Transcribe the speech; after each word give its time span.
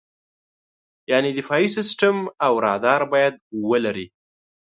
یعنې 1.11 1.29
دفاعي 1.39 1.67
سیستم 1.77 2.15
او 2.45 2.53
رادار 2.65 3.01
باید 3.13 3.33
ولرې. 3.69 4.05